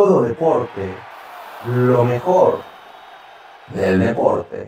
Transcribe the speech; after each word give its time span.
todo 0.00 0.22
deporte, 0.22 0.94
lo 1.66 2.06
mejor 2.06 2.60
del 3.74 4.00
deporte. 4.00 4.66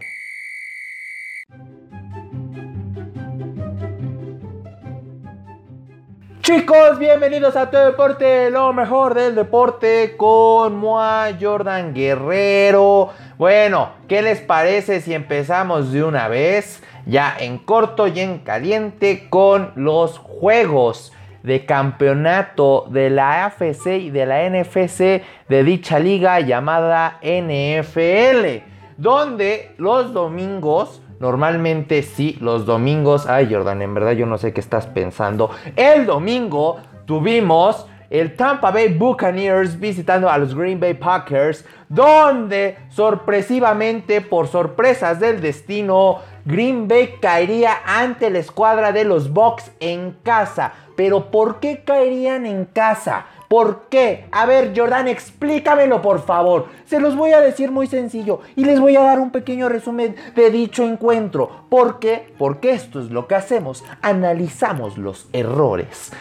Chicos, 6.42 6.98
bienvenidos 6.98 7.56
a 7.56 7.71
Todo 7.71 7.87
Deporte, 7.87 8.50
lo 8.50 8.74
mejor 8.74 9.14
del 9.14 9.34
deporte 9.34 10.18
con 10.18 10.76
Moa 10.76 11.31
Jordan 11.40 11.94
Guerrero. 11.94 13.08
Bueno, 13.38 13.92
¿qué 14.08 14.21
les 14.21 14.42
parece 14.42 15.01
si 15.01 15.14
empezamos 15.14 15.92
de 15.92 16.05
una 16.05 16.28
vez, 16.28 16.83
ya 17.06 17.34
en 17.38 17.56
corto 17.56 18.06
y 18.06 18.20
en 18.20 18.41
caliente, 18.41 19.30
con 19.30 19.73
los 19.77 20.19
juegos 20.19 21.10
de 21.43 21.65
campeonato 21.65 22.87
de 22.91 23.11
la 23.11 23.47
AFC 23.47 23.87
y 24.01 24.11
de 24.11 24.27
la 24.27 24.48
NFC 24.48 25.23
de 25.48 25.65
dicha 25.65 25.98
liga 25.98 26.41
llamada 26.41 27.19
NFL? 27.23 28.65
Donde 28.97 29.75
los 29.79 30.13
domingos 30.13 31.02
Normalmente 31.23 32.02
sí, 32.02 32.37
los 32.41 32.66
domingos. 32.66 33.29
Ay, 33.29 33.47
Jordan, 33.49 33.80
en 33.80 33.95
verdad 33.95 34.11
yo 34.11 34.27
no 34.27 34.39
sé 34.39 34.52
qué 34.52 34.59
estás 34.59 34.89
pensando. 34.89 35.51
El 35.77 36.05
domingo 36.05 36.79
tuvimos 37.05 37.87
el 38.11 38.35
Tampa 38.35 38.73
Bay 38.73 38.93
Buccaneers 38.93 39.79
visitando 39.79 40.29
a 40.29 40.37
los 40.37 40.52
Green 40.52 40.80
Bay 40.80 40.95
Packers, 40.95 41.65
donde 41.88 42.77
sorpresivamente, 42.88 44.21
por 44.21 44.49
sorpresas 44.49 45.21
del 45.21 45.41
destino, 45.41 46.19
Green 46.45 46.88
Bay 46.88 47.14
caería 47.20 47.78
ante 47.84 48.30
la 48.30 48.38
escuadra 48.38 48.92
de 48.92 49.05
los 49.05 49.32
Bucks 49.32 49.70
en 49.80 50.16
casa. 50.23 50.73
Pero 50.96 51.30
¿por 51.30 51.60
qué 51.60 51.82
caerían 51.84 52.46
en 52.46 52.65
casa? 52.65 53.27
¿Por 53.48 53.82
qué? 53.91 54.27
A 54.32 54.46
ver, 54.46 54.73
Jordan, 54.74 55.09
explícamelo 55.09 56.01
por 56.01 56.24
favor. 56.24 56.66
Se 56.87 57.01
los 57.01 57.16
voy 57.16 57.32
a 57.32 57.41
decir 57.41 57.70
muy 57.70 57.87
sencillo 57.87 58.41
y 58.56 58.65
les 58.65 58.80
voy 58.80 58.96
a 58.96 59.02
dar 59.02 59.21
un 59.21 59.30
pequeño 59.30 59.68
resumen 59.68 60.16
de 60.34 60.51
dicho 60.51 60.84
encuentro. 60.84 61.66
¿Por 61.68 61.99
qué? 61.99 62.32
Porque 62.38 62.73
esto 62.73 63.01
es 63.01 63.10
lo 63.10 63.27
que 63.27 63.34
hacemos. 63.34 63.84
Analizamos 64.00 64.96
los 64.96 65.28
errores. 65.32 66.12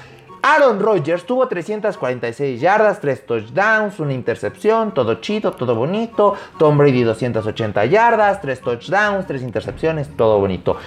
Aaron 0.44 0.80
Rodgers 0.80 1.24
tuvo 1.26 1.48
346 1.48 2.60
yardas, 2.60 3.00
3 3.00 3.26
touchdowns, 3.28 4.00
una 4.00 4.14
intercepción, 4.14 4.92
todo 4.92 5.16
chido, 5.16 5.52
todo 5.52 5.76
bonito. 5.76 6.34
Tom 6.58 6.78
Brady 6.78 7.04
280 7.04 7.86
yardas, 7.86 8.42
3 8.42 8.62
touchdowns, 8.62 9.28
3 9.28 9.44
intercepciones, 9.44 10.10
todo 10.18 10.40
bonito. 10.40 10.78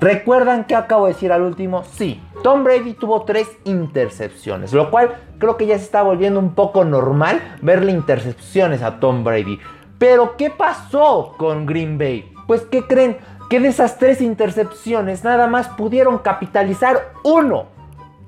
¿Recuerdan 0.00 0.64
que 0.64 0.74
acabo 0.74 1.06
de 1.06 1.12
decir 1.12 1.30
al 1.32 1.42
último? 1.42 1.84
Sí, 1.84 2.20
Tom 2.42 2.64
Brady 2.64 2.94
tuvo 2.94 3.22
tres 3.22 3.48
intercepciones, 3.64 4.72
lo 4.72 4.90
cual 4.90 5.14
creo 5.38 5.56
que 5.56 5.66
ya 5.66 5.78
se 5.78 5.84
está 5.84 6.02
volviendo 6.02 6.40
un 6.40 6.54
poco 6.54 6.84
normal 6.84 7.40
verle 7.62 7.92
intercepciones 7.92 8.82
a 8.82 8.98
Tom 8.98 9.22
Brady. 9.22 9.60
Pero 9.98 10.36
¿qué 10.36 10.50
pasó 10.50 11.34
con 11.38 11.64
Green 11.64 11.96
Bay? 11.96 12.30
Pues 12.48 12.62
¿qué 12.62 12.82
creen? 12.82 13.18
Que 13.48 13.60
de 13.60 13.68
esas 13.68 13.98
tres 13.98 14.20
intercepciones 14.20 15.22
nada 15.22 15.46
más 15.46 15.68
pudieron 15.68 16.18
capitalizar 16.18 17.12
uno. 17.22 17.73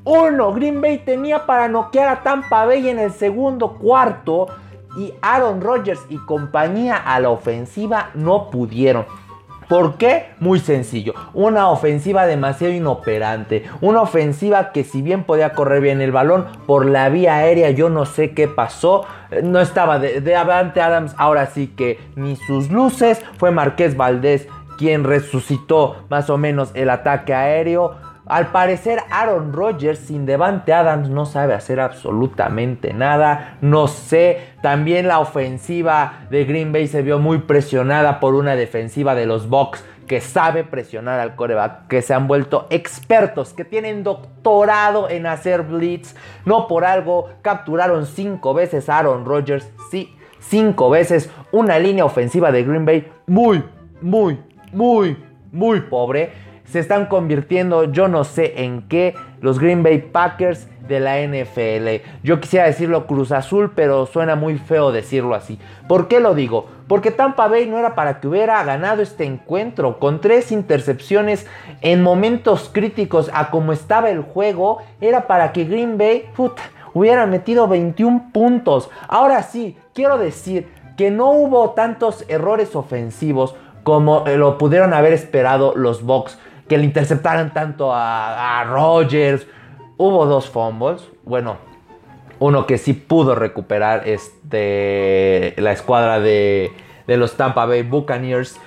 Uno. 0.07 0.53
Green 0.53 0.81
Bay 0.81 0.99
tenía 0.99 1.47
para 1.47 1.67
noquear 1.67 2.09
a 2.09 2.23
Tampa 2.23 2.65
Bay 2.65 2.89
en 2.89 3.01
el 3.01 3.11
segundo 3.11 3.73
cuarto 3.73 4.47
y 4.97 5.13
Aaron 5.21 5.61
Rodgers 5.61 6.01
y 6.09 6.17
compañía 6.17 6.97
a 6.97 7.19
la 7.19 7.31
ofensiva 7.31 8.11
no 8.15 8.49
pudieron. 8.49 9.05
¿Por 9.69 9.97
qué? 9.97 10.27
Muy 10.39 10.61
sencillo. 10.61 11.13
Una 11.35 11.71
ofensiva 11.71 12.25
demasiado 12.25 12.73
inoperante. 12.73 13.65
Una 13.81 14.01
ofensiva 14.01 14.71
que 14.71 14.85
si 14.85 15.03
bien 15.03 15.25
podía 15.25 15.55
correr 15.55 15.83
bien 15.83 16.01
el 16.01 16.13
balón, 16.13 16.47
por 16.67 16.87
la 16.87 17.09
vía 17.09 17.35
aérea 17.35 17.71
yo 17.71 17.89
no 17.89 18.07
sé 18.07 18.31
qué 18.31 18.47
pasó. 18.47 19.05
Eh, 19.33 19.41
no 19.43 19.61
estaba 19.61 19.99
de, 19.99 20.21
de 20.21 20.37
Avante 20.37 20.81
Adams, 20.81 21.17
ahora 21.19 21.47
sí 21.47 21.67
que 21.67 21.99
ni 22.15 22.37
sus 22.37 22.71
luces. 22.71 23.25
Fue 23.39 23.51
Marqués 23.51 23.97
Valdés 23.97 24.47
quien 24.79 25.03
resucitó 25.03 25.97
más 26.11 26.31
o 26.31 26.39
menos 26.39 26.71
el 26.75 26.91
ataque 26.91 27.35
aéreo. 27.35 27.97
Al 28.27 28.49
parecer 28.49 28.99
Aaron 29.11 29.53
Rodgers 29.53 30.01
sin 30.01 30.27
Devante 30.27 30.73
Adams 30.73 31.09
no 31.09 31.27
sabe 31.27 31.55
hacer 31.55 31.79
absolutamente 31.79 32.93
nada. 32.93 33.57
No 33.61 33.87
sé, 33.87 34.41
también 34.63 35.07
la 35.07 35.21
ofensiva 35.21 36.27
de 36.29 36.45
Green 36.45 36.73
Bay 36.73 36.89
se 36.89 37.03
vio 37.03 37.21
muy 37.21 37.39
presionada 37.39 38.19
por 38.19 38.35
una 38.35 38.57
defensiva 38.57 39.15
de 39.15 39.27
los 39.27 39.49
Bucks 39.49 39.85
que 40.09 40.21
sabe 40.21 40.65
presionar 40.65 41.21
al 41.21 41.37
coreback, 41.37 41.87
que 41.87 42.03
se 42.03 42.15
han 42.15 42.27
vuelto 42.27 42.67
expertos, 42.71 43.53
que 43.53 43.65
tienen 43.65 44.03
doctorado 44.03 45.09
en 45.09 45.27
hacer 45.27 45.63
blitz. 45.63 46.17
No 46.45 46.67
por 46.67 46.85
algo 46.85 47.29
capturaron 47.43 48.07
cinco 48.07 48.55
veces 48.55 48.89
a 48.89 48.99
Aaron 48.99 49.25
Rodgers, 49.25 49.71
sí, 49.91 50.17
cinco 50.41 50.91
veces. 50.91 51.31
Una 51.53 51.79
línea 51.79 52.05
ofensiva 52.05 52.51
de 52.51 52.65
Green 52.65 52.85
Bay 52.85 53.09
muy, 53.27 53.63
muy, 54.01 54.41
muy, 54.73 55.17
muy 55.53 55.81
pobre 55.83 56.46
se 56.67 56.79
están 56.79 57.07
convirtiendo, 57.07 57.85
yo 57.85 58.09
no 58.09 58.25
sé 58.25 58.65
en 58.65 58.83
qué, 58.83 59.15
los 59.41 59.59
Green 59.59 59.83
Bay 59.83 59.99
Packers 59.99 60.69
de 60.89 61.01
la 61.01 61.21
NFL. 61.21 62.05
Yo 62.23 62.41
quisiera 62.41 62.67
decirlo 62.67 63.07
Cruz 63.07 63.33
Azul, 63.33 63.73
pero 63.75 64.07
suena 64.07 64.37
muy 64.37 64.59
feo 64.59 64.93
decirlo 64.93 65.35
así. 65.35 65.59
¿Por 65.89 66.09
qué 66.09 66.21
lo 66.21 66.35
digo? 66.35 66.67
Porque 66.89 67.11
Tampa 67.11 67.49
Bay 67.49 67.67
no 67.67 67.79
era 67.79 67.95
para 67.95 68.21
que 68.21 68.29
hubiera 68.29 68.63
ganado 68.65 69.03
este 69.03 69.25
encuentro. 69.25 69.99
Con 69.99 70.21
tres 70.21 70.53
intercepciones 70.53 71.47
en 71.81 72.03
momentos 72.03 72.71
críticos 72.73 73.31
a 73.35 73.51
como 73.51 73.73
estaba 73.73 74.11
el 74.11 74.21
juego, 74.21 74.79
era 75.01 75.27
para 75.27 75.53
que 75.53 75.65
Green 75.65 75.99
Bay 75.99 76.27
hubiera 76.95 77.27
metido 77.27 77.69
21 77.69 78.31
puntos. 78.33 78.91
Ahora 79.09 79.43
sí, 79.43 79.77
quiero 79.93 80.19
decir 80.19 80.69
que 80.97 81.11
no 81.11 81.31
hubo 81.31 81.71
tantos 81.71 82.25
errores 82.29 82.75
ofensivos 82.75 83.55
como 83.83 84.25
lo 84.27 84.59
pudieron 84.59 84.95
haber 84.95 85.13
esperado 85.13 85.75
los 85.77 86.03
Bucks 86.03 86.39
que 86.69 86.79
le 86.79 86.85
interceptaran 86.85 87.53
tanto 87.53 87.93
a, 87.93 88.65
Rogers. 88.65 89.47
Hubo 89.97 90.27
dos 90.27 90.49
fumbles. 90.49 91.09
Bueno, 91.25 91.57
uno 92.39 92.67
que 92.67 92.79
sí 92.79 92.93
pudo 92.93 93.35
recuperar 93.35 94.07
este, 94.09 95.55
la 95.59 95.73
escuadra 95.73 96.21
de, 96.21 96.73
de 97.07 97.17
los 97.17 97.37
Tampa 97.37 97.67
Bay 97.67 97.83
Buccaneers. 97.83 98.59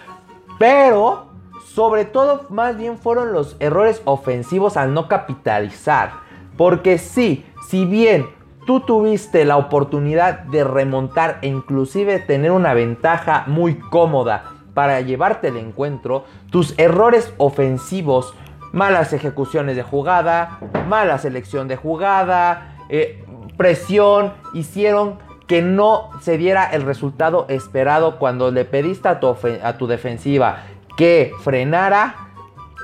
Pero, 0.57 1.27
sobre 1.65 2.05
todo, 2.05 2.45
más 2.49 2.77
bien 2.77 2.97
fueron 2.97 3.33
los 3.33 3.55
errores 3.59 4.01
ofensivos 4.05 4.77
al 4.77 4.93
no 4.93 5.07
capitalizar. 5.07 6.11
Porque 6.57 6.97
sí, 6.97 7.45
si 7.67 7.85
bien 7.85 8.27
tú 8.65 8.81
tuviste 8.81 9.45
la 9.45 9.57
oportunidad 9.57 10.39
de 10.39 10.63
remontar 10.63 11.39
e 11.41 11.47
inclusive 11.47 12.19
tener 12.19 12.51
una 12.51 12.73
ventaja 12.73 13.43
muy 13.47 13.79
cómoda 13.79 14.58
para 14.79 15.01
llevarte 15.01 15.49
el 15.49 15.57
encuentro, 15.57 16.23
tus 16.51 16.73
errores 16.79 17.33
ofensivos, 17.35 18.33
malas 18.71 19.11
ejecuciones 19.11 19.75
de 19.75 19.83
jugada, 19.83 20.57
mala 20.87 21.17
selección 21.17 21.67
de 21.67 21.75
jugada, 21.75 22.77
eh, 22.87 23.25
presión, 23.57 24.31
hicieron 24.53 25.19
que 25.47 25.61
no 25.61 26.11
se 26.21 26.37
diera 26.37 26.63
el 26.63 26.83
resultado 26.83 27.45
esperado 27.49 28.19
cuando 28.19 28.51
le 28.51 28.63
pediste 28.63 29.09
a 29.09 29.19
tu, 29.19 29.35
a 29.61 29.77
tu 29.77 29.85
defensiva 29.85 30.63
que 30.95 31.33
frenara 31.41 32.28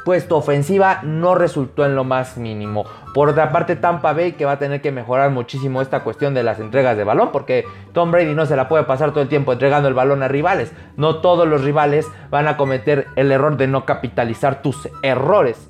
pues 0.06 0.28
tu 0.28 0.36
ofensiva 0.36 1.00
no 1.04 1.34
resultó 1.34 1.84
en 1.84 1.96
lo 1.96 2.04
más 2.04 2.38
mínimo. 2.38 2.86
Por 3.14 3.28
otra 3.28 3.52
parte, 3.52 3.76
Tampa 3.76 4.14
Bay 4.14 4.34
que 4.34 4.46
va 4.46 4.54
a 4.54 4.60
tener 4.60 4.80
que 4.80 4.92
mejorar 4.92 5.32
muchísimo 5.32 5.82
esta 5.82 6.04
cuestión 6.04 6.36
de 6.36 6.44
las 6.44 6.60
entregas 6.60 6.96
de 6.96 7.04
balón, 7.04 7.32
porque 7.34 7.66
Tom 7.92 8.12
Brady 8.12 8.36
no 8.36 8.46
se 8.46 8.56
la 8.56 8.70
puede 8.70 8.84
pasar 8.84 9.12
todo 9.12 9.24
el 9.24 9.30
tiempo 9.30 9.52
entregando 9.52 9.90
el 9.90 9.96
balón 9.96 10.22
a 10.22 10.28
rivales. 10.28 10.72
No 10.96 11.18
todos 11.18 11.48
los 11.48 11.64
rivales 11.64 12.08
van 12.30 12.48
a 12.48 12.56
cometer 12.56 13.08
el 13.16 13.32
error 13.32 13.58
de 13.58 13.68
no 13.68 13.86
capitalizar 13.86 14.62
tus 14.62 14.88
errores, 15.02 15.70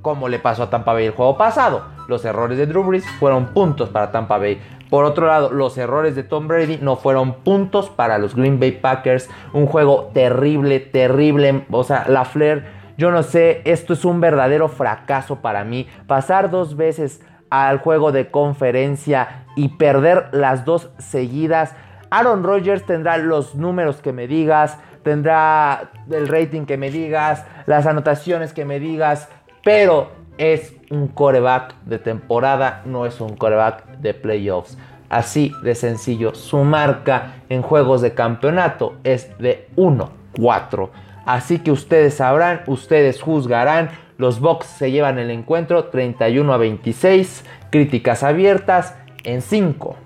como 0.00 0.28
le 0.28 0.38
pasó 0.38 0.64
a 0.64 0.70
Tampa 0.70 0.94
Bay 0.94 1.04
el 1.04 1.12
juego 1.12 1.36
pasado. 1.36 1.84
Los 2.08 2.24
errores 2.24 2.56
de 2.56 2.66
Drew 2.66 2.82
Brees 2.82 3.04
fueron 3.18 3.48
puntos 3.48 3.90
para 3.90 4.10
Tampa 4.10 4.38
Bay. 4.38 4.58
Por 4.88 5.04
otro 5.04 5.26
lado, 5.26 5.50
los 5.50 5.76
errores 5.76 6.14
de 6.14 6.22
Tom 6.22 6.46
Brady 6.46 6.78
no 6.80 6.96
fueron 6.96 7.34
puntos 7.34 7.90
para 7.90 8.18
los 8.18 8.36
Green 8.36 8.60
Bay 8.60 8.72
Packers. 8.72 9.28
Un 9.52 9.66
juego 9.66 10.10
terrible, 10.14 10.78
terrible. 10.80 11.66
O 11.72 11.82
sea, 11.82 12.04
la 12.08 12.24
Flair 12.24 12.75
yo 12.96 13.10
no 13.10 13.22
sé, 13.22 13.62
esto 13.64 13.92
es 13.92 14.04
un 14.04 14.20
verdadero 14.20 14.68
fracaso 14.68 15.36
para 15.36 15.64
mí. 15.64 15.86
Pasar 16.06 16.50
dos 16.50 16.76
veces 16.76 17.20
al 17.50 17.78
juego 17.78 18.12
de 18.12 18.30
conferencia 18.30 19.44
y 19.54 19.68
perder 19.68 20.28
las 20.32 20.64
dos 20.64 20.90
seguidas. 20.98 21.74
Aaron 22.10 22.42
Rodgers 22.42 22.84
tendrá 22.84 23.18
los 23.18 23.54
números 23.54 24.00
que 24.00 24.12
me 24.12 24.26
digas, 24.26 24.78
tendrá 25.02 25.90
el 26.10 26.28
rating 26.28 26.64
que 26.66 26.76
me 26.76 26.90
digas, 26.90 27.44
las 27.66 27.86
anotaciones 27.86 28.52
que 28.52 28.64
me 28.64 28.80
digas, 28.80 29.28
pero 29.62 30.10
es 30.38 30.74
un 30.90 31.08
coreback 31.08 31.74
de 31.84 31.98
temporada, 31.98 32.82
no 32.84 33.06
es 33.06 33.20
un 33.20 33.36
coreback 33.36 33.98
de 33.98 34.14
playoffs. 34.14 34.78
Así 35.08 35.52
de 35.62 35.74
sencillo, 35.74 36.34
su 36.34 36.58
marca 36.58 37.34
en 37.48 37.62
juegos 37.62 38.00
de 38.00 38.14
campeonato 38.14 38.96
es 39.04 39.36
de 39.38 39.68
1-4. 39.76 40.90
Así 41.26 41.58
que 41.58 41.72
ustedes 41.72 42.14
sabrán, 42.14 42.62
ustedes 42.66 43.20
juzgarán. 43.20 43.90
Los 44.16 44.40
Bucks 44.40 44.66
se 44.66 44.90
llevan 44.90 45.18
el 45.18 45.30
encuentro 45.30 45.86
31 45.86 46.52
a 46.52 46.56
26. 46.56 47.44
Críticas 47.70 48.22
abiertas 48.22 48.96
en 49.24 49.42
5, 49.42 49.96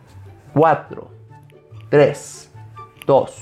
4, 0.55 1.11
3, 1.91 2.53
2, 3.07 3.37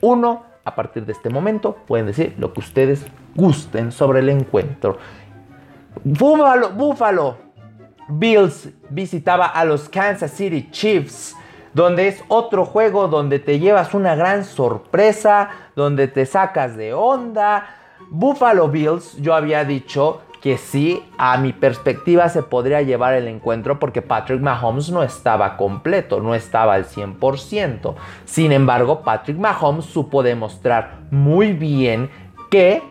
1. 0.00 0.42
A 0.64 0.74
partir 0.74 1.06
de 1.06 1.12
este 1.12 1.30
momento 1.30 1.76
pueden 1.86 2.06
decir 2.06 2.34
lo 2.38 2.52
que 2.52 2.60
ustedes 2.60 3.06
gusten 3.36 3.92
sobre 3.92 4.18
el 4.18 4.28
encuentro. 4.28 4.98
Búfalo, 6.02 6.70
Búfalo 6.70 7.46
Bills 8.08 8.68
visitaba 8.90 9.46
a 9.46 9.64
los 9.64 9.88
Kansas 9.88 10.30
City 10.30 10.68
Chiefs, 10.70 11.35
donde 11.76 12.08
es 12.08 12.24
otro 12.28 12.64
juego 12.64 13.06
donde 13.06 13.38
te 13.38 13.58
llevas 13.58 13.92
una 13.92 14.14
gran 14.14 14.46
sorpresa, 14.46 15.50
donde 15.76 16.08
te 16.08 16.24
sacas 16.24 16.74
de 16.74 16.94
onda. 16.94 17.66
Buffalo 18.08 18.68
Bills, 18.68 19.18
yo 19.18 19.34
había 19.34 19.62
dicho 19.66 20.22
que 20.40 20.56
sí, 20.56 21.04
a 21.18 21.36
mi 21.36 21.52
perspectiva 21.52 22.30
se 22.30 22.42
podría 22.42 22.80
llevar 22.80 23.12
el 23.12 23.28
encuentro 23.28 23.78
porque 23.78 24.00
Patrick 24.00 24.40
Mahomes 24.40 24.88
no 24.88 25.02
estaba 25.02 25.58
completo, 25.58 26.18
no 26.18 26.34
estaba 26.34 26.72
al 26.72 26.86
100%. 26.86 27.94
Sin 28.24 28.52
embargo, 28.52 29.02
Patrick 29.02 29.36
Mahomes 29.36 29.84
supo 29.84 30.22
demostrar 30.22 31.00
muy 31.10 31.52
bien 31.52 32.08
que 32.50 32.82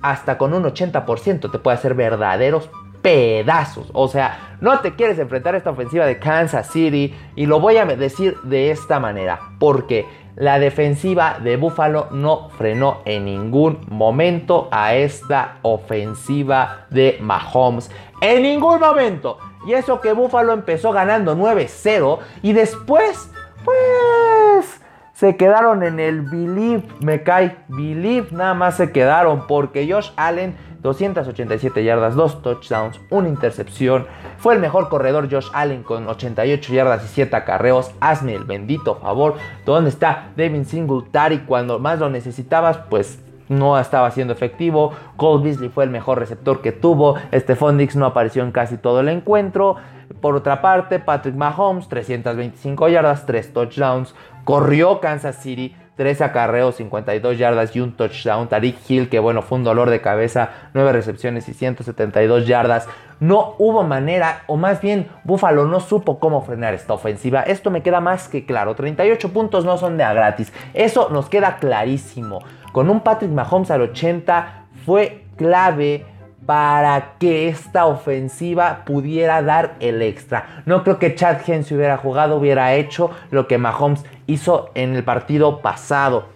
hasta 0.00 0.38
con 0.38 0.54
un 0.54 0.64
80% 0.64 1.52
te 1.52 1.58
puede 1.58 1.76
hacer 1.76 1.92
verdaderos 1.92 2.70
pedazos. 3.06 3.86
O 3.92 4.08
sea, 4.08 4.56
no 4.60 4.80
te 4.80 4.96
quieres 4.96 5.16
enfrentar 5.20 5.54
a 5.54 5.58
esta 5.58 5.70
ofensiva 5.70 6.06
de 6.06 6.18
Kansas 6.18 6.68
City 6.72 7.14
y 7.36 7.46
lo 7.46 7.60
voy 7.60 7.76
a 7.76 7.84
decir 7.84 8.36
de 8.42 8.72
esta 8.72 8.98
manera, 8.98 9.38
porque 9.60 10.04
la 10.34 10.58
defensiva 10.58 11.38
de 11.40 11.56
Buffalo 11.56 12.08
no 12.10 12.48
frenó 12.58 13.02
en 13.04 13.26
ningún 13.26 13.86
momento 13.86 14.66
a 14.72 14.96
esta 14.96 15.58
ofensiva 15.62 16.86
de 16.90 17.18
Mahomes. 17.20 17.92
En 18.20 18.42
ningún 18.42 18.80
momento. 18.80 19.38
Y 19.68 19.74
eso 19.74 20.00
que 20.00 20.12
Buffalo 20.12 20.52
empezó 20.52 20.90
ganando 20.90 21.36
9-0 21.36 22.18
y 22.42 22.54
después, 22.54 23.30
pues 23.64 24.80
se 25.18 25.36
quedaron 25.36 25.82
en 25.82 25.98
el 25.98 26.20
believe, 26.20 26.82
me 27.00 27.22
cae, 27.22 27.56
believe, 27.68 28.28
nada 28.32 28.52
más 28.52 28.76
se 28.76 28.92
quedaron 28.92 29.46
porque 29.46 29.90
Josh 29.90 30.10
Allen 30.16 30.54
287 30.82 31.82
yardas, 31.82 32.14
2 32.14 32.42
touchdowns, 32.42 33.00
una 33.08 33.28
intercepción. 33.28 34.06
Fue 34.36 34.52
el 34.52 34.60
mejor 34.60 34.90
corredor 34.90 35.28
Josh 35.32 35.48
Allen 35.54 35.82
con 35.82 36.06
88 36.06 36.72
yardas 36.72 37.04
y 37.04 37.08
7 37.08 37.34
acarreos. 37.34 37.92
Hazme 37.98 38.34
el 38.34 38.44
bendito 38.44 38.96
favor. 38.96 39.36
¿Dónde 39.64 39.88
está 39.88 40.28
Devin 40.36 40.66
Singletary 40.66 41.40
cuando 41.40 41.78
más 41.78 41.98
lo 41.98 42.10
necesitabas? 42.10 42.76
Pues 42.90 43.18
no 43.48 43.78
estaba 43.78 44.10
siendo 44.10 44.32
efectivo. 44.32 44.92
Cole 45.16 45.44
Beasley 45.44 45.68
fue 45.68 45.84
el 45.84 45.90
mejor 45.90 46.18
receptor 46.18 46.60
que 46.60 46.72
tuvo. 46.72 47.16
Stephon 47.32 47.78
Dix 47.78 47.96
no 47.96 48.06
apareció 48.06 48.42
en 48.42 48.52
casi 48.52 48.76
todo 48.76 49.00
el 49.00 49.08
encuentro. 49.08 49.76
Por 50.20 50.36
otra 50.36 50.62
parte, 50.62 50.98
Patrick 50.98 51.34
Mahomes, 51.34 51.88
325 51.88 52.88
yardas, 52.88 53.26
3 53.26 53.52
touchdowns. 53.52 54.14
Corrió 54.44 55.00
Kansas 55.00 55.36
City, 55.36 55.74
3 55.96 56.20
acarreos, 56.20 56.76
52 56.76 57.38
yardas 57.38 57.74
y 57.74 57.80
un 57.80 57.96
touchdown. 57.96 58.48
Tariq 58.48 58.76
Hill, 58.88 59.08
que 59.08 59.18
bueno, 59.18 59.42
fue 59.42 59.58
un 59.58 59.64
dolor 59.64 59.90
de 59.90 60.00
cabeza, 60.00 60.50
9 60.74 60.92
recepciones 60.92 61.48
y 61.48 61.54
172 61.54 62.46
yardas. 62.46 62.88
No 63.18 63.54
hubo 63.58 63.82
manera, 63.82 64.42
o 64.46 64.56
más 64.56 64.82
bien, 64.82 65.08
Buffalo 65.24 65.64
no 65.64 65.80
supo 65.80 66.20
cómo 66.20 66.42
frenar 66.42 66.74
esta 66.74 66.92
ofensiva. 66.92 67.40
Esto 67.40 67.70
me 67.70 67.82
queda 67.82 68.00
más 68.00 68.28
que 68.28 68.44
claro. 68.44 68.74
38 68.74 69.32
puntos 69.32 69.64
no 69.64 69.78
son 69.78 69.96
de 69.96 70.04
a 70.04 70.12
gratis. 70.12 70.52
Eso 70.74 71.08
nos 71.10 71.28
queda 71.28 71.56
clarísimo. 71.56 72.40
Con 72.76 72.90
un 72.90 73.00
Patrick 73.00 73.30
Mahomes 73.30 73.70
al 73.70 73.80
80 73.80 74.66
fue 74.84 75.24
clave 75.36 76.04
para 76.44 77.14
que 77.18 77.48
esta 77.48 77.86
ofensiva 77.86 78.82
pudiera 78.84 79.40
dar 79.40 79.76
el 79.80 80.02
extra. 80.02 80.62
No 80.66 80.84
creo 80.84 80.98
que 80.98 81.14
Chad 81.14 81.38
Hens 81.46 81.72
hubiera 81.72 81.96
jugado, 81.96 82.36
hubiera 82.36 82.74
hecho 82.74 83.12
lo 83.30 83.48
que 83.48 83.56
Mahomes 83.56 84.04
hizo 84.26 84.72
en 84.74 84.94
el 84.94 85.04
partido 85.04 85.62
pasado. 85.62 86.26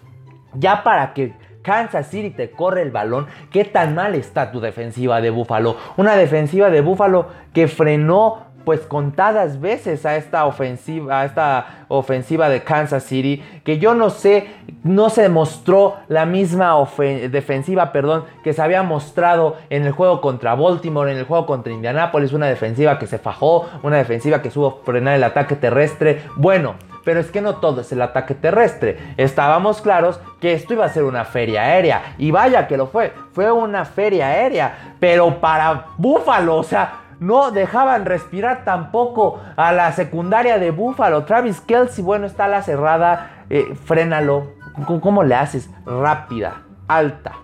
Ya 0.54 0.82
para 0.82 1.12
que 1.12 1.34
Kansas 1.60 2.06
City 2.06 2.31
te 2.31 2.50
corre 2.50 2.81
el 2.81 2.90
balón, 2.90 3.26
¿qué 3.50 3.66
tan 3.66 3.94
mal 3.94 4.14
está 4.14 4.50
tu 4.50 4.60
defensiva 4.60 5.20
de 5.20 5.28
Buffalo? 5.28 5.76
Una 5.98 6.16
defensiva 6.16 6.70
de 6.70 6.81
Buffalo 6.81 7.26
que 7.52 7.69
frenó 7.69 8.46
pues 8.64 8.80
contadas 8.80 9.60
veces 9.60 10.06
a 10.06 10.16
esta 10.16 10.46
ofensiva, 10.46 11.20
a 11.20 11.24
esta 11.24 11.84
ofensiva 11.88 12.48
de 12.48 12.62
Kansas 12.62 13.04
City, 13.04 13.42
que 13.64 13.78
yo 13.78 13.94
no 13.94 14.10
sé, 14.10 14.46
no 14.84 15.10
se 15.10 15.28
mostró 15.28 15.96
la 16.08 16.26
misma 16.26 16.76
defensiva, 17.30 17.92
perdón, 17.92 18.24
que 18.44 18.52
se 18.52 18.62
había 18.62 18.82
mostrado 18.82 19.56
en 19.70 19.84
el 19.84 19.92
juego 19.92 20.20
contra 20.20 20.54
Baltimore, 20.54 21.10
en 21.10 21.18
el 21.18 21.24
juego 21.24 21.46
contra 21.46 21.72
Indianapolis, 21.72 22.32
una 22.32 22.46
defensiva 22.46 22.98
que 22.98 23.06
se 23.06 23.18
fajó, 23.18 23.68
una 23.82 23.96
defensiva 23.96 24.42
que 24.42 24.50
supo 24.50 24.80
frenar 24.84 25.16
el 25.16 25.24
ataque 25.24 25.56
terrestre. 25.56 26.22
Bueno, 26.36 26.74
pero 27.04 27.20
es 27.20 27.30
que 27.30 27.40
no 27.40 27.56
todo 27.56 27.80
es 27.80 27.92
el 27.92 28.02
ataque 28.02 28.34
terrestre. 28.34 28.98
Estábamos 29.16 29.80
claros 29.80 30.20
que 30.40 30.52
esto 30.52 30.74
iba 30.74 30.84
a 30.84 30.90
ser 30.90 31.04
una 31.04 31.24
feria 31.24 31.62
aérea. 31.62 32.14
Y 32.18 32.30
vaya 32.30 32.66
que 32.66 32.76
lo 32.76 32.86
fue. 32.86 33.12
Fue 33.32 33.50
una 33.50 33.84
feria 33.84 34.28
aérea. 34.28 34.94
Pero 35.00 35.40
para 35.40 35.86
Búfalo, 35.96 36.56
o 36.56 36.62
sea, 36.62 37.00
no 37.20 37.50
dejaban 37.50 38.06
respirar 38.06 38.64
tampoco 38.64 39.40
a 39.56 39.72
la 39.72 39.93
secundaria 39.93 40.58
de 40.58 40.70
Búfalo. 40.70 41.25
Travis 41.25 41.61
Kelsey, 41.61 42.02
bueno, 42.02 42.26
está 42.26 42.46
a 42.46 42.49
la 42.49 42.62
cerrada, 42.62 43.44
eh, 43.50 43.75
frénalo. 43.84 44.55
¿Cómo, 44.87 45.22
le 45.22 45.34
haces? 45.34 45.70
Rápida, 45.84 46.62
alta, 46.88 47.34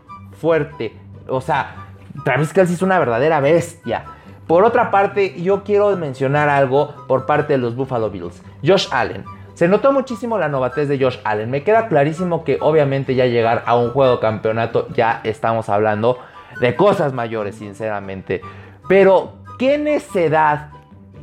fuerte. 0.41 0.99
O 1.29 1.41
sea, 1.41 1.89
Travis 2.25 2.53
Kelsey 2.53 2.75
es 2.75 2.83
una 2.83 2.99
verdadera 2.99 3.41
bestia. 3.41 4.05
Por 4.47 4.65
otra 4.65 4.91
parte, 4.91 5.41
yo 5.43 5.63
quiero 5.63 5.95
mencionar 5.97 6.49
algo 6.49 6.95
por 7.07 7.27
parte 7.27 7.55
de 7.55 7.59
los 7.59 7.77
Buffalo 7.77 8.11
Bills. 8.11 8.43
Josh 8.65 8.89
Allen. 8.93 9.25
Se 9.55 9.69
notó 9.69 9.93
muchísimo 9.93 10.39
la 10.39 10.49
novatez 10.49 10.89
de 10.89 10.99
Josh 10.99 11.19
Allen. 11.25 11.51
Me 11.51 11.65
queda 11.65 11.89
clarísimo 11.89 12.45
que 12.45 12.59
obviamente 12.61 13.15
ya 13.15 13.27
llegar 13.27 13.63
a 13.67 13.77
un 13.77 13.91
juego 13.91 14.21
campeonato 14.21 14.89
ya 14.91 15.21
estamos 15.25 15.69
hablando 15.69 16.19
de 16.61 16.77
cosas 16.77 17.13
mayores, 17.13 17.57
sinceramente. 17.57 18.41
Pero 18.89 19.46
¿Qué 19.59 19.79
necedad, 19.79 20.69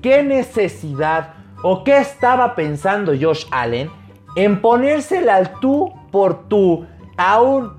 qué 0.01 0.23
necesidad 0.23 1.35
o 1.61 1.83
qué 1.83 1.97
estaba 1.97 2.55
pensando 2.55 3.13
Josh 3.19 3.45
Allen 3.51 3.91
en 4.35 4.59
ponérsela 4.59 5.35
al 5.35 5.59
tú 5.59 5.93
por 6.11 6.47
tú 6.49 6.87
a 7.15 7.39
un, 7.39 7.73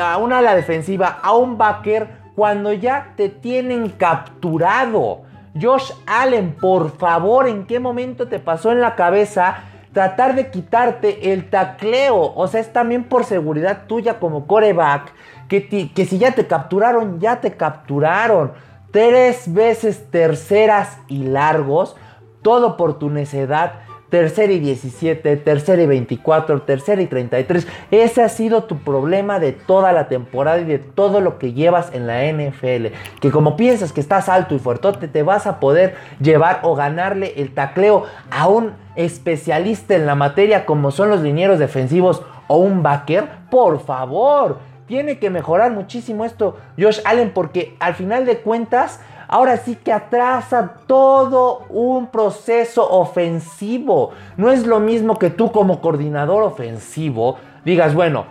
a 0.00 0.16
una 0.16 0.38
a 0.38 0.42
la 0.42 0.56
defensiva, 0.56 1.20
a 1.22 1.34
un 1.34 1.56
backer 1.56 2.08
cuando 2.34 2.72
ya 2.72 3.12
te 3.16 3.28
tienen 3.28 3.90
capturado? 3.90 5.22
Josh 5.60 5.92
Allen, 6.06 6.56
por 6.60 6.90
favor, 6.96 7.46
¿en 7.46 7.64
qué 7.64 7.78
momento 7.78 8.26
te 8.26 8.40
pasó 8.40 8.72
en 8.72 8.80
la 8.80 8.96
cabeza 8.96 9.64
tratar 9.92 10.34
de 10.34 10.50
quitarte 10.50 11.32
el 11.32 11.48
tacleo? 11.48 12.32
O 12.34 12.48
sea, 12.48 12.60
es 12.60 12.72
también 12.72 13.04
por 13.04 13.24
seguridad 13.24 13.86
tuya 13.86 14.18
como 14.18 14.48
coreback, 14.48 15.12
que 15.46 16.06
si 16.08 16.18
ya 16.18 16.32
te 16.32 16.48
capturaron, 16.48 17.20
ya 17.20 17.40
te 17.40 17.52
capturaron 17.56 18.50
tres 18.92 19.52
veces 19.52 20.04
terceras 20.10 20.98
y 21.08 21.24
largos, 21.24 21.96
todo 22.42 22.76
por 22.76 22.98
tu 22.98 23.10
necedad. 23.10 23.80
Tercera 24.10 24.52
y 24.52 24.60
17, 24.60 25.38
tercera 25.38 25.80
y 25.80 25.86
24, 25.86 26.60
tercera 26.62 27.00
y 27.00 27.06
33. 27.06 27.66
Ese 27.90 28.22
ha 28.22 28.28
sido 28.28 28.64
tu 28.64 28.76
problema 28.76 29.38
de 29.38 29.52
toda 29.52 29.92
la 29.92 30.06
temporada 30.08 30.60
y 30.60 30.64
de 30.64 30.78
todo 30.78 31.22
lo 31.22 31.38
que 31.38 31.54
llevas 31.54 31.94
en 31.94 32.06
la 32.06 32.22
NFL. 32.30 32.88
Que 33.22 33.30
como 33.30 33.56
piensas 33.56 33.94
que 33.94 34.02
estás 34.02 34.28
alto 34.28 34.54
y 34.54 34.58
fuertote, 34.58 35.08
te 35.08 35.22
vas 35.22 35.46
a 35.46 35.60
poder 35.60 35.94
llevar 36.20 36.60
o 36.62 36.74
ganarle 36.74 37.32
el 37.38 37.54
tacleo 37.54 38.04
a 38.30 38.48
un 38.48 38.74
especialista 38.96 39.94
en 39.94 40.04
la 40.04 40.14
materia 40.14 40.66
como 40.66 40.90
son 40.90 41.08
los 41.08 41.22
linieros 41.22 41.58
defensivos 41.58 42.22
o 42.48 42.58
un 42.58 42.82
backer. 42.82 43.30
Por 43.50 43.80
favor, 43.80 44.58
tiene 44.92 45.18
que 45.18 45.30
mejorar 45.30 45.72
muchísimo 45.72 46.26
esto 46.26 46.58
Josh 46.78 47.00
Allen 47.06 47.30
porque 47.32 47.76
al 47.80 47.94
final 47.94 48.26
de 48.26 48.40
cuentas 48.40 49.00
ahora 49.26 49.56
sí 49.56 49.74
que 49.74 49.90
atrasa 49.90 50.74
todo 50.86 51.64
un 51.70 52.08
proceso 52.08 52.86
ofensivo. 52.90 54.10
No 54.36 54.52
es 54.52 54.66
lo 54.66 54.80
mismo 54.80 55.18
que 55.18 55.30
tú 55.30 55.50
como 55.50 55.80
coordinador 55.80 56.42
ofensivo 56.42 57.38
digas, 57.64 57.94
bueno, 57.94 58.26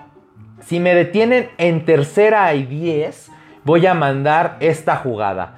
si 0.60 0.80
me 0.80 0.94
detienen 0.94 1.50
en 1.58 1.84
tercera 1.84 2.53
y 2.53 2.68
10, 2.68 3.32
voy 3.63 3.88
a 3.88 3.96
mandar 3.96 4.58
esta 4.60 4.98
jugada. 4.98 5.58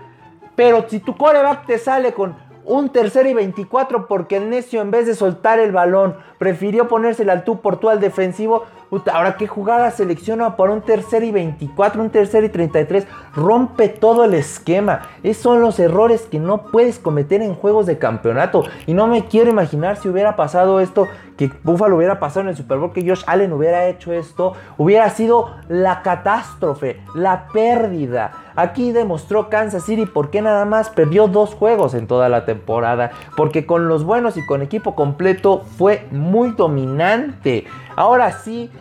Pero 0.56 0.86
si 0.88 1.00
tu 1.00 1.18
coreback 1.18 1.66
te 1.66 1.80
sale 1.80 2.14
con 2.14 2.38
un 2.66 2.90
tercero 2.90 3.28
y 3.28 3.34
24 3.34 4.08
porque 4.08 4.38
el 4.38 4.50
necio 4.50 4.82
en 4.82 4.92
vez 4.92 5.06
de 5.06 5.16
soltar 5.16 5.60
el 5.60 5.74
balón 5.74 6.16
prefirió 6.38 6.88
ponérsela 6.88 7.34
al 7.34 7.44
tú 7.44 7.60
por 7.60 7.78
tú 7.78 7.90
al 7.90 8.00
defensivo, 8.00 8.64
ahora 9.12 9.38
que 9.38 9.48
jugada 9.48 9.92
selecciona 9.92 10.56
por 10.56 10.70
un 10.70 10.82
tercer 10.82 11.24
y 11.24 11.32
24, 11.32 12.02
un 12.02 12.10
tercer 12.10 12.44
y 12.44 12.50
33, 12.50 13.08
rompe 13.36 13.90
todo 13.90 14.26
el 14.26 14.34
esquema. 14.34 15.02
Esos 15.24 15.44
son 15.44 15.62
los 15.62 15.80
errores 15.80 16.24
que 16.24 16.40
no 16.40 16.68
puedes 16.68 17.00
cometer 17.00 17.42
en 17.42 17.56
juegos 17.56 17.86
de 17.86 17.98
campeonato. 17.98 18.64
Y 18.86 18.94
no 18.94 19.08
me 19.08 19.26
quiero 19.26 19.50
imaginar 19.50 19.98
si 19.98 20.10
hubiera 20.10 20.36
pasado 20.36 20.80
esto, 20.80 21.08
que 21.38 21.52
Buffalo 21.64 21.98
hubiera 21.98 22.20
pasado 22.20 22.42
en 22.42 22.50
el 22.50 22.56
Super 22.56 22.78
Bowl, 22.78 22.94
que 22.94 23.08
Josh 23.08 23.24
Allen 23.26 23.54
hubiera 23.54 23.88
hecho 23.88 24.14
esto, 24.14 24.54
hubiera 24.78 25.10
sido 25.10 25.56
la 25.68 26.02
catástrofe, 26.02 27.02
la 27.16 27.48
pérdida. 27.48 28.32
Aquí 28.56 28.92
demostró 28.92 29.50
Kansas 29.50 29.84
City 29.84 30.06
por 30.06 30.30
qué 30.30 30.42
nada 30.42 30.66
más 30.66 30.90
perdió 30.90 31.28
dos 31.28 31.56
juegos 31.56 31.96
en 31.96 32.06
toda 32.06 32.30
la 32.30 32.46
temporada. 32.46 33.12
Porque 33.36 33.66
con 33.66 33.88
los 33.88 34.04
buenos 34.04 34.38
y 34.38 34.46
con 34.46 34.62
equipo 34.62 34.96
completo 34.96 35.64
fue 35.78 36.06
muy 36.12 36.52
dominante. 36.52 37.66
Ahora 37.96 38.32
sí, 38.32 38.72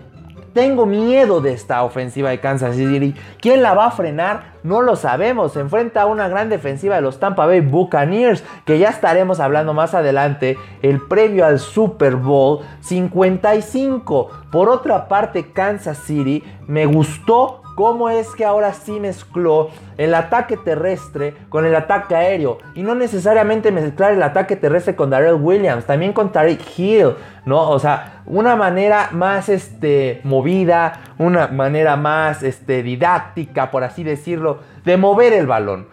tengo 0.52 0.86
miedo 0.86 1.40
de 1.40 1.52
esta 1.52 1.82
ofensiva 1.82 2.30
de 2.30 2.40
Kansas 2.40 2.76
City. 2.76 3.14
¿Quién 3.40 3.62
la 3.62 3.74
va 3.74 3.86
a 3.86 3.90
frenar? 3.90 4.52
No 4.62 4.82
lo 4.82 4.96
sabemos. 4.96 5.52
Se 5.52 5.60
enfrenta 5.60 6.02
a 6.02 6.06
una 6.06 6.28
gran 6.28 6.48
defensiva 6.48 6.96
de 6.96 7.00
los 7.00 7.18
Tampa 7.18 7.46
Bay 7.46 7.60
Buccaneers, 7.60 8.44
que 8.64 8.78
ya 8.78 8.90
estaremos 8.90 9.40
hablando 9.40 9.74
más 9.74 9.94
adelante, 9.94 10.58
el 10.82 11.00
previo 11.00 11.46
al 11.46 11.58
Super 11.58 12.16
Bowl 12.16 12.60
55. 12.80 14.30
Por 14.50 14.68
otra 14.68 15.08
parte, 15.08 15.52
Kansas 15.52 15.98
City 15.98 16.44
me 16.66 16.86
gustó 16.86 17.61
cómo 17.74 18.10
es 18.10 18.28
que 18.34 18.44
ahora 18.44 18.74
sí 18.74 19.00
mezcló 19.00 19.70
el 19.96 20.14
ataque 20.14 20.56
terrestre 20.56 21.34
con 21.48 21.66
el 21.66 21.74
ataque 21.74 22.14
aéreo. 22.14 22.58
Y 22.74 22.82
no 22.82 22.94
necesariamente 22.94 23.70
mezclar 23.70 24.12
el 24.12 24.22
ataque 24.22 24.56
terrestre 24.56 24.94
con 24.96 25.10
Darrell 25.10 25.40
Williams, 25.40 25.84
también 25.84 26.12
con 26.12 26.32
Tariq 26.32 26.60
Hill, 26.76 27.14
¿no? 27.44 27.68
O 27.70 27.78
sea, 27.78 28.22
una 28.26 28.56
manera 28.56 29.08
más 29.12 29.48
este, 29.48 30.20
movida, 30.24 31.00
una 31.18 31.48
manera 31.48 31.96
más 31.96 32.42
este, 32.42 32.82
didáctica, 32.82 33.70
por 33.70 33.84
así 33.84 34.04
decirlo, 34.04 34.60
de 34.84 34.96
mover 34.96 35.32
el 35.32 35.46
balón. 35.46 35.88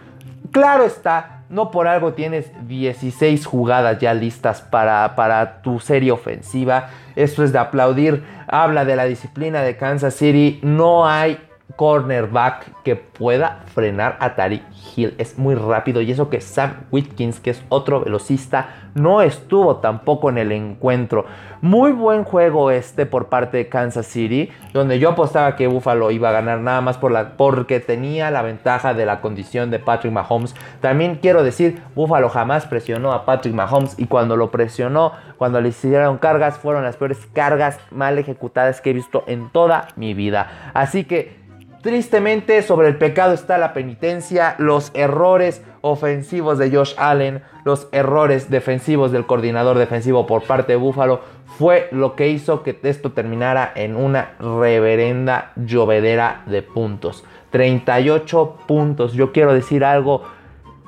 Claro 0.51 0.83
está, 0.83 1.43
no 1.49 1.71
por 1.71 1.87
algo 1.87 2.13
tienes 2.13 2.51
16 2.67 3.45
jugadas 3.45 3.99
ya 3.99 4.13
listas 4.13 4.61
para, 4.61 5.15
para 5.15 5.61
tu 5.61 5.79
serie 5.79 6.11
ofensiva. 6.11 6.89
Esto 7.15 7.43
es 7.43 7.51
de 7.51 7.59
aplaudir. 7.59 8.23
Habla 8.47 8.85
de 8.85 8.95
la 8.95 9.05
disciplina 9.05 9.61
de 9.61 9.75
Kansas 9.75 10.15
City. 10.15 10.59
No 10.63 11.07
hay 11.07 11.39
cornerback 11.75 12.83
que 12.83 12.95
pueda 12.95 13.63
frenar 13.73 14.17
a 14.19 14.35
Tariq 14.35 14.63
Hill. 14.95 15.15
Es 15.17 15.37
muy 15.37 15.55
rápido 15.55 16.01
y 16.01 16.11
eso 16.11 16.29
que 16.29 16.41
Sam 16.41 16.73
Whitkins, 16.91 17.39
que 17.39 17.51
es 17.51 17.63
otro 17.69 18.01
velocista, 18.01 18.89
no 18.95 19.21
estuvo 19.21 19.77
tampoco 19.77 20.29
en 20.29 20.37
el 20.37 20.51
encuentro. 20.51 21.25
Muy 21.61 21.91
buen 21.91 22.23
juego 22.23 22.71
este 22.71 23.05
por 23.05 23.27
parte 23.27 23.57
de 23.57 23.69
Kansas 23.69 24.07
City, 24.07 24.49
donde 24.73 24.99
yo 24.99 25.09
apostaba 25.09 25.55
que 25.55 25.67
Buffalo 25.67 26.11
iba 26.11 26.29
a 26.29 26.33
ganar 26.33 26.59
nada 26.59 26.81
más 26.81 26.97
por 26.97 27.11
la, 27.11 27.37
porque 27.37 27.79
tenía 27.79 28.31
la 28.31 28.41
ventaja 28.41 28.93
de 28.93 29.05
la 29.05 29.21
condición 29.21 29.69
de 29.69 29.79
Patrick 29.79 30.13
Mahomes. 30.13 30.55
También 30.79 31.15
quiero 31.15 31.43
decir, 31.43 31.81
Buffalo 31.95 32.29
jamás 32.29 32.65
presionó 32.65 33.11
a 33.11 33.25
Patrick 33.25 33.53
Mahomes 33.53 33.97
y 33.97 34.05
cuando 34.05 34.37
lo 34.37 34.51
presionó, 34.51 35.11
cuando 35.37 35.61
le 35.61 35.69
hicieron 35.69 36.17
cargas, 36.17 36.57
fueron 36.57 36.83
las 36.83 36.95
peores 36.95 37.25
cargas 37.33 37.79
mal 37.91 38.17
ejecutadas 38.17 38.81
que 38.81 38.91
he 38.91 38.93
visto 38.93 39.23
en 39.27 39.49
toda 39.49 39.89
mi 39.95 40.13
vida. 40.13 40.71
Así 40.73 41.03
que 41.03 41.38
Tristemente, 41.81 42.61
sobre 42.61 42.89
el 42.89 42.97
pecado 42.97 43.33
está 43.33 43.57
la 43.57 43.71
penitencia, 43.71 44.55
los 44.57 44.91
errores 44.93 45.63
ofensivos 45.79 46.57
de 46.57 46.75
Josh 46.75 46.93
Allen, 46.97 47.41
los 47.63 47.87
errores 47.93 48.49
defensivos 48.49 49.13
del 49.13 49.25
coordinador 49.25 49.77
defensivo 49.77 50.27
por 50.27 50.43
parte 50.43 50.73
de 50.73 50.77
Buffalo, 50.77 51.21
fue 51.57 51.87
lo 51.91 52.17
que 52.17 52.27
hizo 52.27 52.63
que 52.63 52.77
esto 52.83 53.13
terminara 53.13 53.71
en 53.75 53.95
una 53.95 54.33
reverenda 54.39 55.53
llovedera 55.55 56.43
de 56.47 56.63
puntos. 56.63 57.23
38 57.51 58.57
puntos. 58.67 59.13
Yo 59.13 59.31
quiero 59.31 59.53
decir 59.53 59.85
algo. 59.85 60.23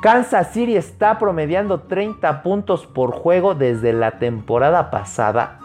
Kansas 0.01 0.51
City 0.51 0.75
está 0.75 1.19
promediando 1.19 1.81
30 1.81 2.43
puntos 2.43 2.85
por 2.85 3.11
juego 3.11 3.55
desde 3.55 3.93
la 3.93 4.19
temporada 4.19 4.91
pasada. 4.91 5.59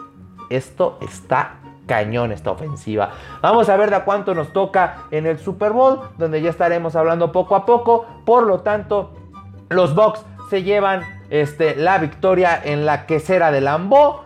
Esto 0.49 0.97
está 1.01 1.59
cañón 1.87 2.31
esta 2.31 2.51
ofensiva. 2.51 3.11
Vamos 3.41 3.69
a 3.69 3.77
ver 3.77 3.89
de 3.89 3.95
a 3.95 4.05
cuánto 4.05 4.35
nos 4.35 4.53
toca 4.53 5.05
en 5.09 5.25
el 5.25 5.39
Super 5.39 5.71
Bowl, 5.71 6.01
donde 6.17 6.41
ya 6.41 6.51
estaremos 6.51 6.95
hablando 6.95 7.31
poco 7.31 7.55
a 7.55 7.65
poco. 7.65 8.05
Por 8.25 8.45
lo 8.45 8.59
tanto, 8.59 9.13
los 9.69 9.95
Bucks 9.95 10.23
se 10.49 10.63
llevan 10.63 11.01
este, 11.29 11.75
la 11.75 11.97
victoria 11.97 12.59
en 12.63 12.85
la 12.85 13.05
quesera 13.05 13.51
de 13.51 13.61
Lambeau. 13.61 14.21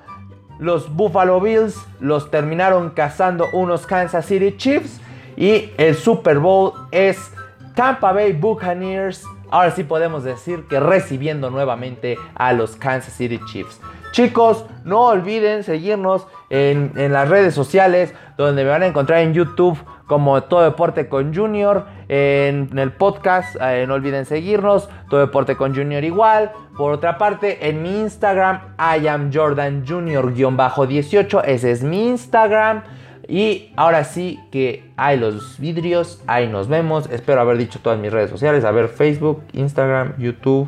Los 0.60 0.94
Buffalo 0.94 1.40
Bills 1.40 1.76
los 2.00 2.30
terminaron 2.30 2.92
cazando 2.92 3.48
unos 3.54 3.88
Kansas 3.88 4.26
City 4.26 4.58
Chiefs. 4.58 5.00
Y 5.38 5.72
el 5.78 5.96
Super 5.96 6.40
Bowl 6.40 6.74
es 6.92 7.32
Tampa 7.76 8.12
Bay 8.12 8.34
Buccaneers. 8.34 9.24
Ahora 9.52 9.72
sí 9.72 9.84
podemos 9.84 10.24
decir 10.24 10.66
que 10.68 10.80
recibiendo 10.80 11.50
nuevamente 11.50 12.18
a 12.36 12.54
los 12.54 12.78
Kansas 12.78 13.14
City 13.14 13.40
Chiefs. 13.46 13.80
Chicos, 14.12 14.66
no 14.84 15.08
olviden 15.08 15.64
seguirnos 15.64 16.28
en, 16.50 16.92
las 17.14 17.30
redes 17.30 17.54
sociales, 17.54 18.14
donde 18.38 18.64
me 18.64 18.70
van 18.70 18.84
a 18.84 18.88
encontrar 18.88 19.20
en 19.20 19.34
YouTube 19.34 19.78
como 20.06 20.44
Todo 20.44 20.64
Deporte 20.64 21.08
con 21.08 21.34
Junior, 21.34 21.86
en, 22.10 22.78
el 22.78 22.92
podcast, 22.92 23.56
eh, 23.62 23.86
no 23.88 23.94
olviden 23.94 24.26
seguirnos, 24.26 24.90
Todo 25.10 25.22
Deporte 25.22 25.56
con 25.56 25.74
Junior 25.74 26.04
igual. 26.04 26.52
Por 26.78 26.92
otra 26.92 27.18
parte, 27.18 27.70
en 27.70 27.82
mi 27.84 28.02
Instagram, 28.02 28.76
I 28.78 29.08
am 29.08 29.32
Jordan 29.34 29.86
Junior-18, 29.88 31.44
ese 31.46 31.72
es 31.72 31.84
mi 31.84 32.10
Instagram. 32.10 32.84
Y 33.32 33.72
ahora 33.78 34.04
sí 34.04 34.40
que 34.52 34.92
hay 34.98 35.18
los 35.18 35.58
vidrios, 35.58 36.22
ahí 36.28 36.48
nos 36.48 36.68
vemos. 36.68 37.10
Espero 37.10 37.40
haber 37.40 37.58
dicho 37.58 37.80
todas 37.82 37.98
mis 37.98 38.12
redes 38.12 38.30
sociales, 38.30 38.66
a 38.66 38.72
ver 38.72 38.90
Facebook, 38.90 39.42
Instagram, 39.54 40.16
YouTube. 40.18 40.68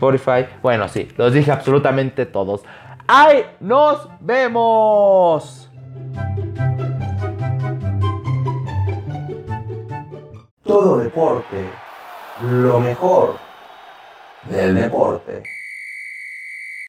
Spotify. 0.00 0.46
Bueno, 0.62 0.88
sí, 0.88 1.08
los 1.18 1.34
dije 1.34 1.52
absolutamente 1.52 2.24
todos. 2.24 2.62
¡Ahí 3.06 3.44
nos 3.60 4.08
vemos! 4.18 5.70
Todo 10.64 10.98
deporte, 10.98 11.66
lo 12.42 12.80
mejor 12.80 13.36
del 14.48 14.74
deporte. 14.74 15.42